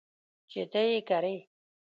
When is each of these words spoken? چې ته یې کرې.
چې 0.51 0.61
ته 0.71 0.81
یې 0.89 0.99
کرې. 1.09 1.35